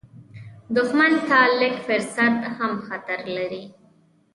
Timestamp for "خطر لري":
2.87-3.63